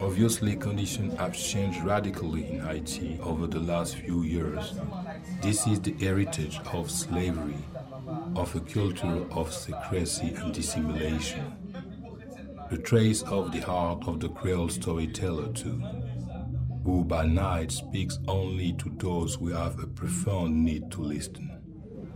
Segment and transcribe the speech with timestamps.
[0.00, 4.74] Obviously, conditions have changed radically in Haiti over the last few years.
[5.42, 7.56] This is the heritage of slavery,
[8.36, 11.52] of a culture of secrecy and dissimulation.
[12.70, 15.82] The trace of the heart of the Creole storyteller, too,
[16.84, 21.50] who by night speaks only to those who have a profound need to listen.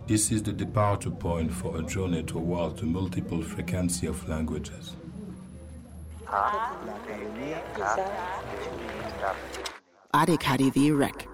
[0.07, 4.95] This is the departure point for a journey towards the multiple frequency of languages.
[10.15, 11.27] Adekadivi Rec.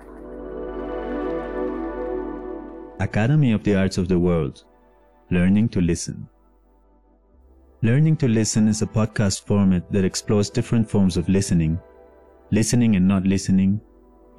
[2.98, 4.64] Academy of the Arts of the World
[5.30, 6.26] Learning to Listen.
[7.82, 11.78] Learning to Listen is a podcast format that explores different forms of listening
[12.50, 13.80] listening and not listening,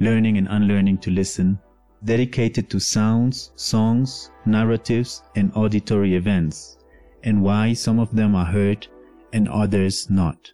[0.02, 1.58] learning and unlearning to listen,
[2.04, 6.80] dedicated to sounds, songs, narratives, and auditory events,
[7.24, 8.86] and why some of them are heard
[9.34, 10.52] and others not.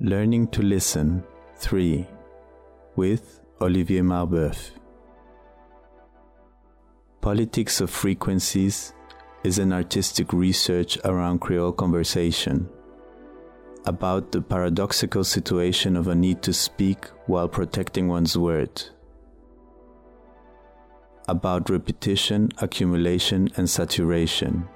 [0.00, 1.22] Learning to Listen
[1.56, 2.06] 3
[2.96, 4.72] with Olivier Marboeuf.
[7.20, 8.92] Politics of Frequencies
[9.42, 12.68] is an artistic research around Creole conversation,
[13.86, 18.82] about the paradoxical situation of a need to speak while protecting one's word,
[21.28, 24.68] about repetition, accumulation, and saturation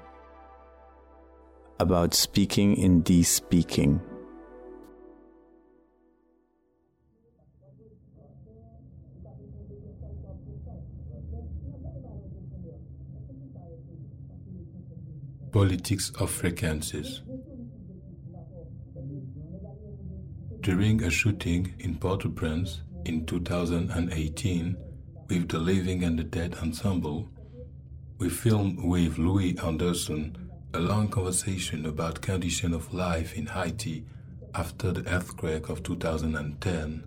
[1.81, 3.99] about speaking in de speaking.
[15.51, 17.23] Politics of Frequencies.
[20.61, 24.77] During a shooting in Port au Prince in 2018
[25.29, 27.27] with the Living and the Dead Ensemble,
[28.19, 30.37] we filmed with Louis Henderson
[30.73, 34.05] a long conversation about condition of life in Haiti
[34.55, 37.03] after the earthquake of 2010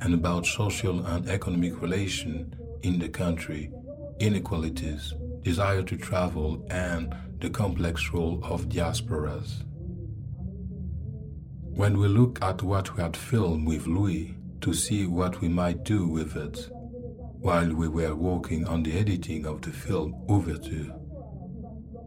[0.00, 3.70] and about social and economic relation in the country,
[4.18, 9.62] inequalities, desire to travel and the complex role of diasporas.
[11.74, 15.84] When we look at what we had filmed with Louis to see what we might
[15.84, 16.68] do with it,
[17.38, 20.94] while we were working on the editing of the film Overture,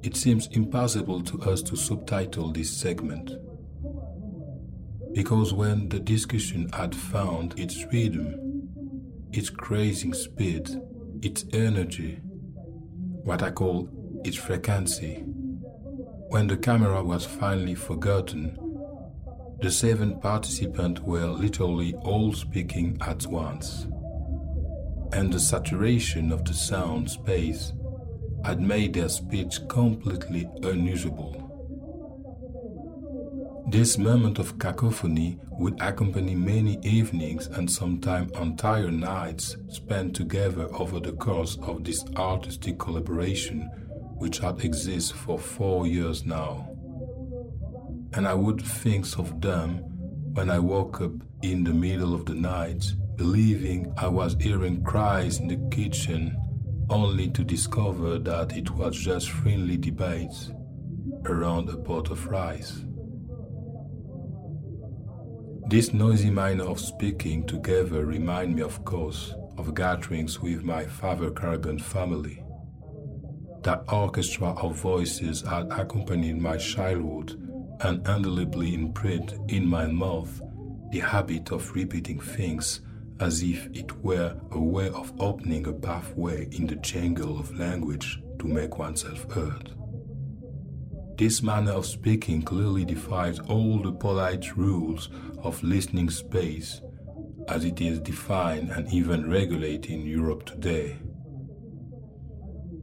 [0.05, 3.31] it seems impossible to us to subtitle this segment.
[5.15, 8.67] Because when the discussion had found its rhythm,
[9.33, 10.69] its crazing speed,
[11.23, 13.89] its energy, what I call
[14.23, 15.23] its frequency,
[16.29, 18.59] when the camera was finally forgotten,
[19.59, 23.87] the seven participants were literally all speaking at once.
[25.13, 27.73] And the saturation of the sound space
[28.45, 31.41] had made their speech completely unusable.
[33.71, 40.99] This moment of cacophony would accompany many evenings and sometimes entire nights spent together over
[40.99, 43.61] the course of this artistic collaboration,
[44.19, 46.69] which had existed for four years now.
[48.13, 49.77] And I would think of them
[50.35, 52.85] when I woke up in the middle of the night,
[53.15, 56.37] believing I was hearing cries in the kitchen
[56.89, 60.51] only to discover that it was just friendly debates
[61.25, 62.81] around a pot of rice.
[65.67, 71.31] This noisy manner of speaking together remind me, of course, of gatherings with my father
[71.31, 72.43] Caribbean family.
[73.63, 77.31] That orchestra of voices had accompanied my childhood
[77.81, 80.39] and indelibly imprinted in my mouth
[80.91, 82.81] the habit of repeating things
[83.19, 88.19] as if it were a way of opening a pathway in the jungle of language
[88.39, 89.71] to make oneself heard.
[91.17, 95.09] This manner of speaking clearly defies all the polite rules
[95.41, 96.81] of listening space
[97.47, 100.97] as it is defined and even regulated in Europe today.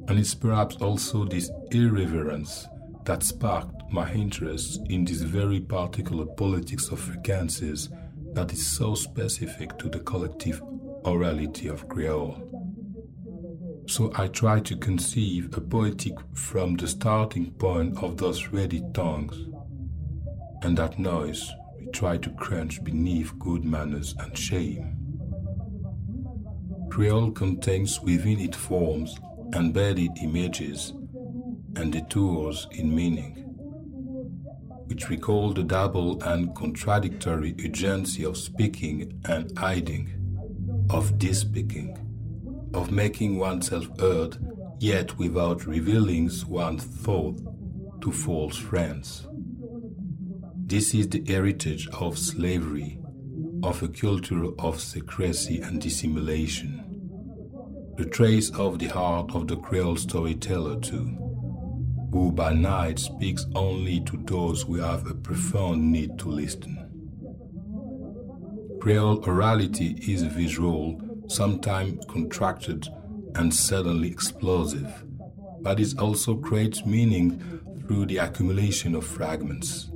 [0.08, 2.66] And it's perhaps also this irreverence
[3.04, 7.90] that sparked my interest in this very particular politics of frequencies
[8.32, 10.60] that is so specific to the collective
[11.02, 12.48] orality of Creole.
[13.88, 19.36] So I try to conceive a poetic from the starting point of those ready tongues.
[20.62, 24.96] And that noise we try to crunch beneath good manners and shame.
[26.88, 29.18] Creole contains within it forms,
[29.54, 30.92] embedded images,
[31.76, 33.41] and detours in meaning
[34.92, 40.06] which we call the double and contradictory agency of speaking and hiding,
[40.90, 41.96] of dispeaking,
[42.74, 44.36] of making oneself heard
[44.80, 47.40] yet without revealing one's thought
[48.02, 49.26] to false friends.
[50.66, 52.98] This is the heritage of slavery,
[53.62, 56.84] of a culture of secrecy and dissimulation,
[57.96, 61.31] the trace of the heart of the Creole storyteller, too
[62.12, 66.76] who by night speaks only to those who have a profound need to listen.
[68.80, 72.86] Creole orality is visual, sometimes contracted
[73.36, 75.04] and suddenly explosive,
[75.62, 79.90] but it also creates meaning through the accumulation of fragments.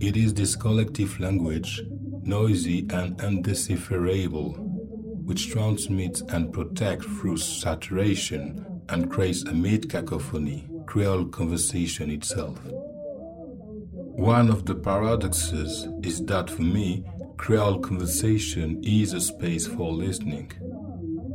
[0.00, 1.80] It is this collective language,
[2.24, 4.54] noisy and undecipherable,
[5.24, 12.58] which transmits and protects through saturation and a amid cacophony, Creole conversation itself.
[12.64, 17.04] One of the paradoxes is that for me,
[17.36, 20.50] Creole conversation is a space for listening,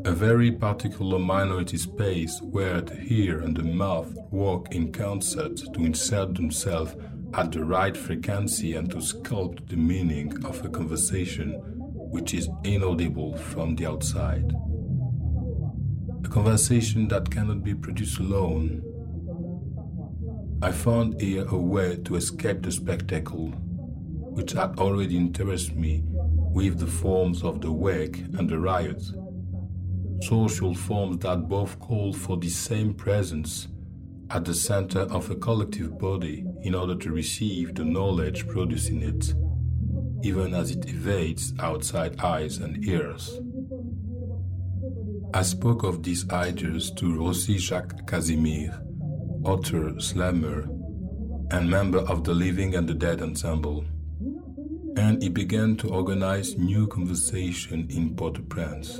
[0.05, 5.85] a very particular minority space where the ear and the mouth work in concert to
[5.85, 6.95] insert themselves
[7.35, 11.51] at the right frequency and to sculpt the meaning of a conversation
[12.11, 14.53] which is inaudible from the outside
[16.23, 18.81] a conversation that cannot be produced alone.
[20.61, 23.47] I found here a way to escape the spectacle,
[24.35, 29.03] which had already interested me with the forms of the wake and the riot,
[30.21, 33.67] social forms that both call for the same presence
[34.29, 39.33] at the center of a collective body in order to receive the knowledge producing it,
[40.25, 43.39] even as it evades outside eyes and ears.
[45.35, 48.79] I spoke of these ideas to Rossi Jacques Casimir,
[49.43, 50.67] author, slammer,
[51.49, 53.83] and member of the Living and the Dead Ensemble,
[54.95, 58.97] and he began to organize new conversation in Port-au-Prince.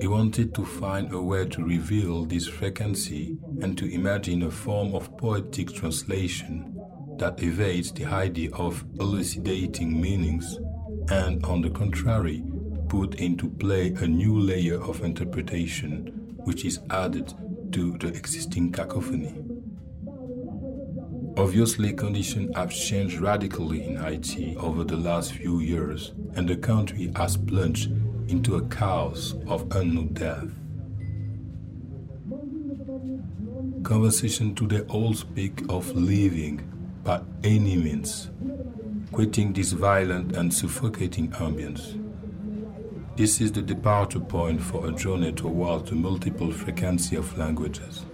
[0.00, 4.96] He wanted to find a way to reveal this frequency and to imagine a form
[4.96, 6.76] of poetic translation
[7.18, 10.58] that evades the idea of elucidating meanings
[11.10, 12.49] and, on the contrary,
[12.90, 16.08] put into play a new layer of interpretation
[16.44, 17.32] which is added
[17.70, 19.32] to the existing cacophony.
[21.36, 27.12] Obviously, conditions have changed radically in Haiti over the last few years, and the country
[27.14, 27.92] has plunged
[28.28, 30.48] into a chaos of unknown death.
[33.84, 36.56] Conversation today all speak of leaving
[37.04, 38.30] by any means,
[39.12, 41.99] quitting this violent and suffocating ambience.
[43.20, 48.06] This is the departure point for a journey towards the multiple frequency of languages.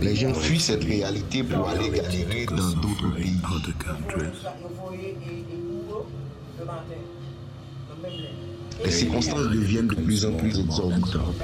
[0.00, 3.40] Les gens fuient cette réalité pour aller galérer dans d'autres pays.
[8.84, 11.34] Les circonstances deviennent de plus en plus exorbitantes.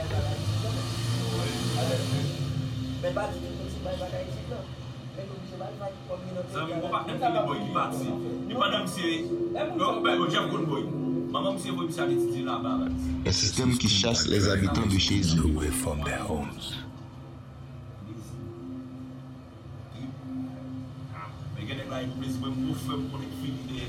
[13.27, 15.71] Un système qui chasse les habitants de chez eux.
[15.73, 16.77] from their homes.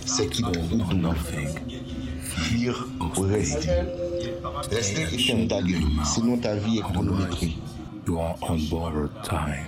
[0.05, 0.49] C'est qui dans
[0.93, 1.49] nothing.
[3.15, 3.21] ou
[4.71, 5.61] Rester ta
[6.03, 7.53] sinon ta vie est chronométrée.
[8.07, 9.67] You are on borrowed time.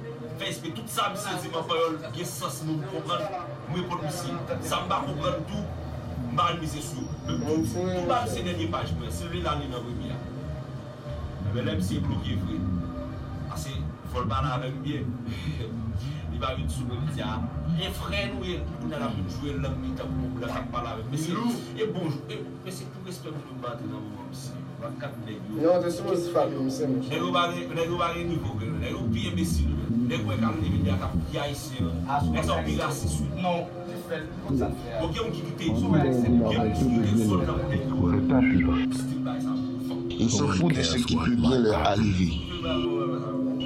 [0.41, 3.21] mwen sepe tout sa mi se seman foyol gesas nou kouman
[3.69, 4.33] mwen pon mi se
[4.65, 5.61] sa mba kouman tou
[6.33, 9.83] mwan mi se sou mwen pou mwen se denye bagme se li lan li nan
[9.85, 10.17] vwe mi a
[11.51, 12.57] mwen le mse pou kivwe
[13.53, 13.75] ase
[14.15, 17.35] fol bana aven mbe li ba wit sou mwen mi diya
[17.77, 20.73] mwen fre nou ye mwen la mwen jwè lak mi ta moun mwen la mwen
[20.73, 25.69] pala aven mwen se pou respe mwen pati nan vwa mse nan kat mwen mwen
[25.69, 25.77] a
[26.09, 27.47] ou pa
[28.17, 29.80] rin kivowe mwen a ou pi mbe si ah, nou
[30.13, 30.17] Ils
[40.29, 42.33] s'en foutent de ce qui peut bien leur arriver.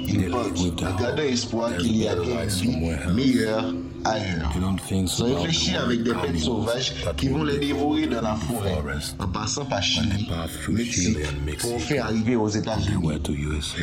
[0.06, 3.38] Ils pensent garder espoir qu'il y a des une vie
[4.10, 4.52] ailleurs.
[5.18, 8.74] Réfléchis avec des bêtes sauvages qui vont les dévorer dans la forêt,
[9.18, 10.28] en passant par Chili,
[11.60, 13.04] pour faire arriver aux États-Unis.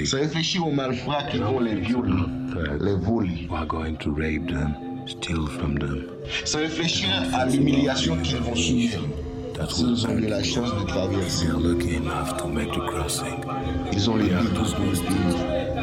[0.06, 2.12] Se réfléchir aux malfrats qui vont les violer,
[2.82, 3.48] les voler.
[6.46, 9.00] Se réfléchis à l'humiliation qu'ils vont subir.
[9.80, 11.46] Ils ont eu la chance de traverser,
[13.96, 15.63] ils ont les d'eux-mêmes.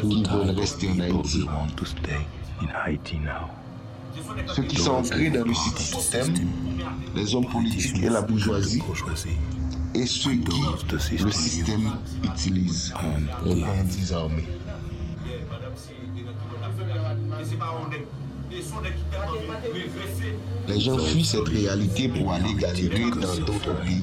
[0.00, 1.44] Tout rester Haïti
[2.68, 3.32] maintenant.
[4.54, 6.34] Ceux qui sont ancrés dans le système,
[7.14, 8.82] les hommes politiques et la bourgeoisie,
[9.94, 11.90] et ceux qui le système
[12.24, 12.94] utilise,
[13.44, 13.64] les
[13.98, 14.44] désarmé.
[20.68, 24.02] Les gens fuient cette réalité pour aller galérer dans d'autres pays.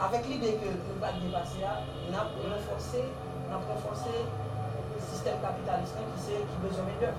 [0.00, 5.92] Avec l'idée que le pas dépasser on a renforcé, on a renforcé le système capitaliste
[5.92, 7.12] qui, qui besoin de l'eau.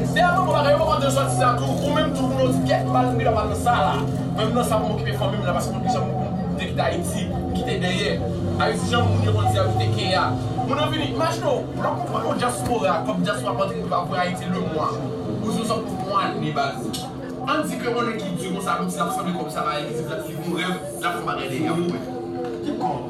[0.13, 2.39] De a mwen pou bagay wakante yo swa ti sa akou, pou men mtou kon
[2.41, 3.75] nou zi ket mal mbi la matan sa.
[4.35, 6.55] Men mnen sa mwen ki pe fom mi m la basi mwen ki chanmou pou
[6.57, 7.23] dèkite Haiti,
[7.55, 8.09] ki te deye.
[8.59, 10.25] A yon si chanmou mouni roun zi avite ke ya.
[10.65, 13.77] Mwen an fini, mach nou, mwen an pou fman nou jasmo ya, kom jaswa pote
[13.79, 14.99] ki mba pou Haiti le mwen.
[15.29, 17.01] Mwen son sa pou fman an ne baz.
[17.47, 19.63] An di kreman lè ki djou moun sa mwen ti la mwen sani konp sa
[19.69, 22.21] va yon zi vla ki mwen re m, la fman re de ya e mwen.
[22.67, 23.09] Ki konp.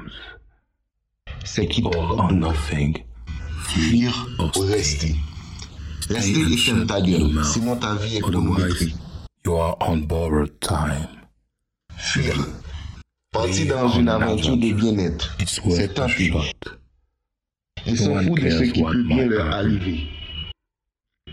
[1.45, 2.93] C'est qui all en nothing.
[3.67, 5.15] Fuir ou rester.
[6.09, 7.29] Rester et ferme ta gueule,
[7.61, 8.95] mon ta vie est détruite.
[9.45, 11.07] You are on borrowed time.
[11.95, 12.35] Fuir.
[13.31, 16.41] Partir dans une aventure de bien-être, c'est un fuir.
[17.85, 20.07] Ils s'en foutent de ce qui peut bien leur arriver.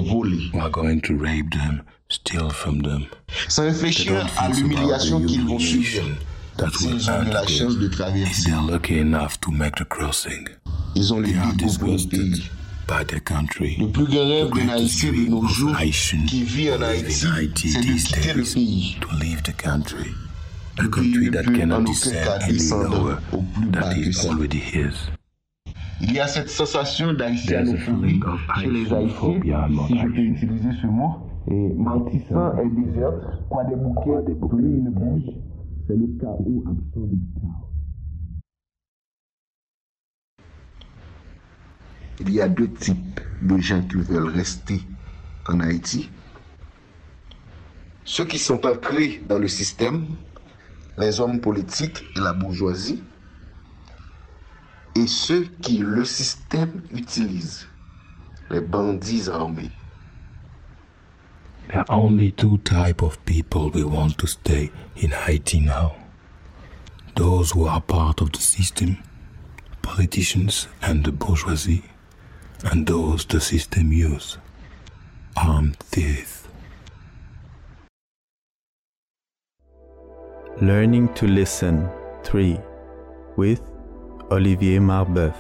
[0.08, 0.48] voli.
[3.48, 6.08] Sa reflechi ou l'umiliasyon ki l'on fwifir,
[6.56, 8.24] tatou yon an de la chanze de travye.
[8.48, 8.72] Yon an
[10.40, 12.40] de pou pou yon peyi.
[12.98, 15.76] Le plus grand rêve d'un Haïtien de nos jours
[16.26, 18.96] qui vit en Haïti, c'est de quitter le pays.
[20.78, 23.18] A country that cannot descend any lower
[23.70, 25.08] that is already his.
[26.00, 28.20] Il y a cette sensation d'haïtianophobie
[28.58, 31.28] chez les Haïtiens, si je peux utiliser ce mot,
[31.76, 35.34] mentissant est désert, quoi des bouquets, plus une bouche,
[35.86, 36.64] c'est le cas où
[36.96, 37.18] du
[42.20, 44.80] il y a deux types de gens qui veulent rester
[45.48, 46.10] en Haïti.
[48.04, 50.04] Ceux qui sont ancrés dans le système,
[50.98, 53.02] les hommes politiques et la bourgeoisie,
[54.96, 57.66] et ceux qui le système utilise,
[58.50, 59.70] les bandits armés.
[61.68, 65.92] There are only two types of people we want to stay in Haiti now.
[67.14, 68.96] Those who are part of the system,
[69.82, 71.84] politicians and the bourgeoisie.
[72.64, 74.36] and those the system use
[75.36, 76.46] armed thieves.
[80.60, 81.88] Learning to Listen
[82.24, 82.58] 3
[83.36, 83.60] with
[84.30, 85.34] Olivier Marboeuf.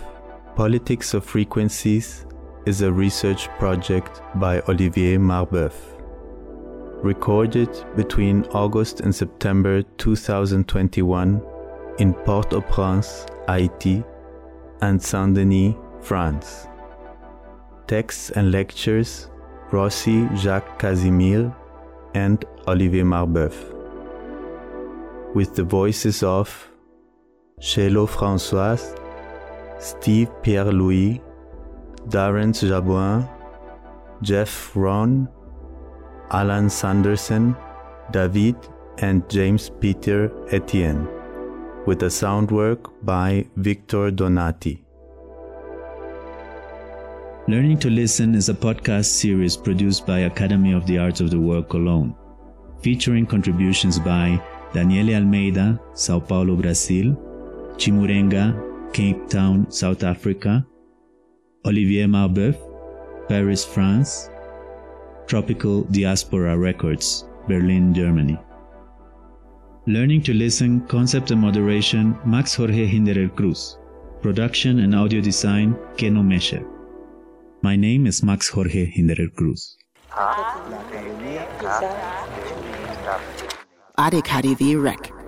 [0.56, 2.24] Politics of Frequencies
[2.66, 5.74] is a research project by Olivier Marboeuf.
[7.02, 11.42] Recorded between August and September 2021
[11.98, 14.02] in Port au Prince, Haiti,
[14.80, 16.66] and Saint Denis, France
[17.90, 19.10] texts and lectures
[19.72, 21.52] Rossi Jacques Casimir
[22.14, 23.56] and Olivier Marboeuf,
[25.34, 26.48] with the voices of
[27.60, 28.84] Chelo Françoise,
[29.80, 31.20] Steve Pierre Louis,
[32.14, 33.26] Darren Jabouin,
[34.22, 35.28] Jeff Ron,
[36.30, 37.56] Alan Sanderson,
[38.12, 38.54] David,
[38.98, 40.20] and James Peter
[40.52, 41.08] Etienne,
[41.86, 44.84] with a sound work by Victor Donati.
[47.50, 51.40] Learning to Listen is a podcast series produced by Academy of the Arts of the
[51.46, 52.14] World Cologne,
[52.80, 54.40] featuring contributions by
[54.72, 57.06] Daniele Almeida, Sao Paulo, Brazil,
[57.76, 58.54] Chimurenga,
[58.92, 60.64] Cape Town, South Africa,
[61.66, 62.54] Olivier Marboeuf,
[63.28, 64.30] Paris, France,
[65.26, 68.38] Tropical Diaspora Records, Berlin, Germany.
[69.88, 73.76] Learning to Listen, Concept and Moderation, Max Jorge Hinderer Cruz.
[74.22, 76.64] Production and Audio Design, Keno Mescher.
[77.62, 79.76] My name is Max Jorge Hinderer Cruz.
[83.98, 85.19] Adekari the Wreck.